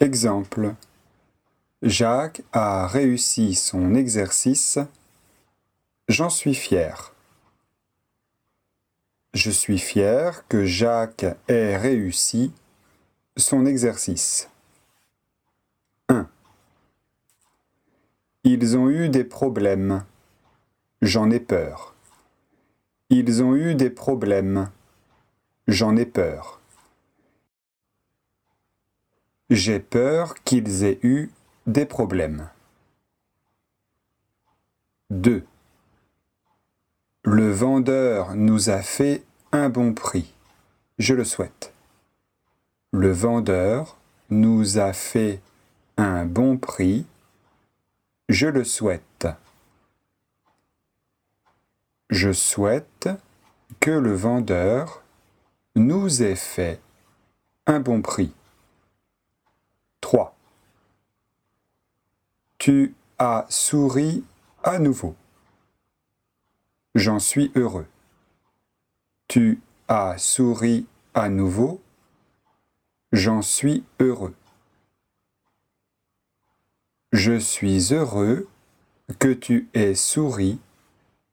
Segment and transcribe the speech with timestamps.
[0.00, 0.74] Exemple.
[1.82, 4.78] Jacques a réussi son exercice.
[6.08, 7.14] J'en suis fier.
[9.32, 12.52] Je suis fier que Jacques ait réussi
[13.36, 14.50] son exercice.
[16.08, 16.28] 1.
[18.44, 20.04] Ils ont eu des problèmes.
[21.00, 21.94] J'en ai peur.
[23.08, 24.70] Ils ont eu des problèmes.
[25.66, 26.59] J'en ai peur.
[29.50, 31.28] J'ai peur qu'ils aient eu
[31.66, 32.48] des problèmes.
[35.10, 35.44] 2.
[37.24, 40.32] Le vendeur nous a fait un bon prix.
[41.00, 41.74] Je le souhaite.
[42.92, 43.96] Le vendeur
[44.30, 45.40] nous a fait
[45.96, 47.04] un bon prix.
[48.28, 49.26] Je le souhaite.
[52.08, 53.08] Je souhaite
[53.80, 55.02] que le vendeur
[55.74, 56.80] nous ait fait
[57.66, 58.32] un bon prix.
[62.60, 64.22] Tu as souri
[64.62, 65.16] à nouveau.
[66.94, 67.86] J'en suis heureux.
[69.28, 71.80] Tu as souri à nouveau.
[73.12, 74.34] J'en suis heureux.
[77.12, 78.46] Je suis heureux
[79.18, 80.60] que tu aies souri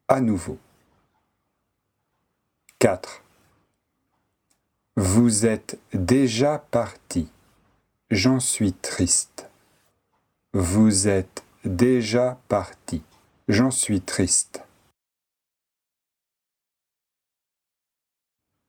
[0.08, 0.58] à nouveau.
[2.80, 3.22] 4.
[4.96, 7.30] Vous êtes déjà parti.
[8.12, 9.47] J'en suis triste.
[10.60, 13.04] Vous êtes déjà parti.
[13.48, 14.64] J'en suis triste.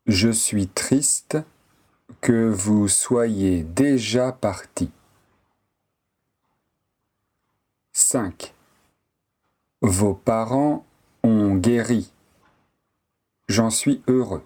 [0.04, 1.38] Je suis triste
[2.20, 4.90] que vous soyez déjà parti.
[7.94, 8.52] 5.
[9.80, 10.84] Vos parents
[11.22, 12.12] ont guéri.
[13.48, 14.44] J'en suis heureux.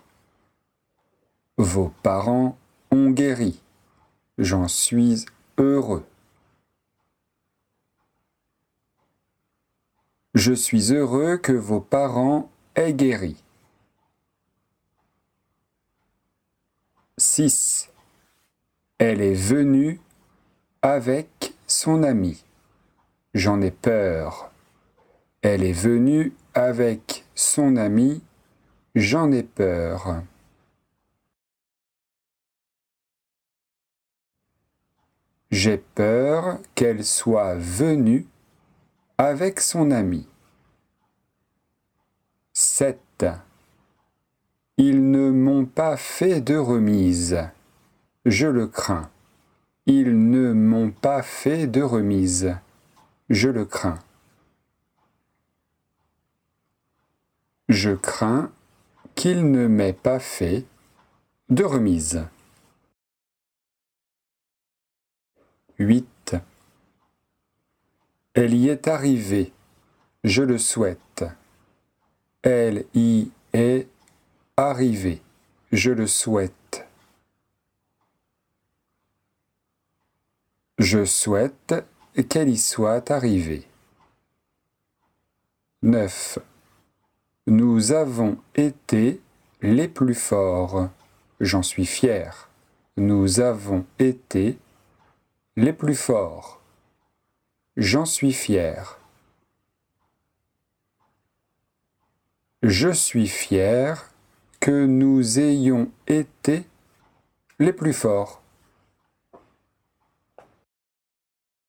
[1.57, 2.57] Vos parents
[2.93, 3.61] ont guéri.
[4.39, 5.27] J'en suis
[5.59, 6.07] heureux.
[10.45, 13.45] Je suis heureux que vos parents aient guéri.
[17.17, 17.93] 6.
[18.99, 20.01] Elle est venue
[20.83, 22.43] avec son ami.
[23.35, 24.51] J'en ai peur.
[25.43, 28.21] Elle est venue avec son ami.
[28.97, 30.25] J'en ai peur.
[35.53, 38.27] J'ai peur qu'elle soit venue
[39.19, 40.27] avec son ami.
[42.75, 43.27] 7.
[44.79, 47.39] Ils ne m'ont pas fait de remise.
[48.25, 49.11] Je le crains.
[49.85, 52.57] Ils ne m'ont pas fait de remise.
[53.29, 53.99] Je le crains.
[57.69, 58.51] Je crains
[59.17, 60.65] qu'il ne m'ait pas fait
[61.51, 62.25] de remise.
[65.79, 66.37] 8.
[68.33, 69.53] Elle y est arrivée.
[70.25, 71.12] Je le souhaite.
[72.43, 73.87] Elle y est
[74.57, 75.23] arrivée.
[75.71, 76.87] Je le souhaite.
[80.79, 81.75] Je souhaite
[82.29, 83.65] qu'elle y soit arrivée.
[85.83, 86.39] 9.
[87.47, 89.21] Nous avons été
[89.61, 90.89] les plus forts.
[91.41, 92.49] J'en suis fier.
[92.97, 94.59] Nous avons été
[95.57, 96.61] les plus forts.
[97.77, 98.99] J'en suis fier.
[102.63, 104.09] Je suis fier
[104.61, 106.63] que nous ayons été
[107.59, 108.42] les plus forts.